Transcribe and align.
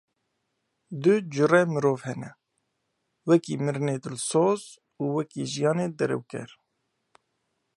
Du 1.07 1.11
cure 1.33 1.59
mirov 1.73 1.99
hene; 2.09 2.29
wekî 3.29 3.55
mirinê 3.65 3.95
dilsoz 4.03 4.61
û 5.01 5.03
wekî 5.15 5.43
jiyanê 5.53 5.87
derewker! 5.99 6.49